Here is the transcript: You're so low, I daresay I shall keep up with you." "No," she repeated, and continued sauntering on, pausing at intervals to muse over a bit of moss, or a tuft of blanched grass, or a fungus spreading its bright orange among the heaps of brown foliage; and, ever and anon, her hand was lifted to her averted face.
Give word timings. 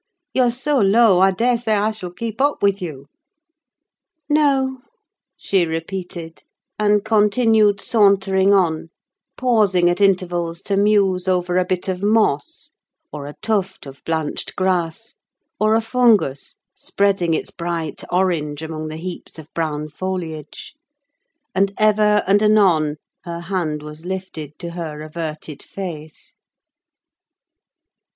You're 0.33 0.49
so 0.49 0.79
low, 0.79 1.19
I 1.19 1.29
daresay 1.29 1.73
I 1.75 1.91
shall 1.91 2.09
keep 2.09 2.41
up 2.41 2.63
with 2.63 2.81
you." 2.81 3.05
"No," 4.27 4.79
she 5.37 5.63
repeated, 5.63 6.41
and 6.79 7.05
continued 7.05 7.79
sauntering 7.79 8.51
on, 8.51 8.89
pausing 9.37 9.91
at 9.91 10.01
intervals 10.01 10.63
to 10.63 10.75
muse 10.75 11.27
over 11.27 11.55
a 11.55 11.65
bit 11.65 11.87
of 11.87 12.01
moss, 12.01 12.71
or 13.13 13.27
a 13.27 13.35
tuft 13.43 13.85
of 13.85 14.03
blanched 14.03 14.55
grass, 14.55 15.13
or 15.59 15.75
a 15.75 15.81
fungus 15.81 16.55
spreading 16.73 17.35
its 17.35 17.51
bright 17.51 18.03
orange 18.11 18.63
among 18.63 18.87
the 18.87 18.97
heaps 18.97 19.37
of 19.37 19.53
brown 19.53 19.87
foliage; 19.87 20.73
and, 21.53 21.73
ever 21.77 22.23
and 22.25 22.41
anon, 22.41 22.95
her 23.23 23.39
hand 23.41 23.83
was 23.83 24.03
lifted 24.03 24.57
to 24.57 24.71
her 24.71 25.03
averted 25.03 25.61
face. 25.61 26.33